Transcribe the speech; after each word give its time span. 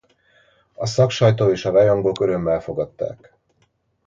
A 0.73 0.85
szaksajtó 0.85 1.49
és 1.49 1.63
rajongók 1.63 2.19
örömmel 2.21 2.59
fogadták. 2.59 3.33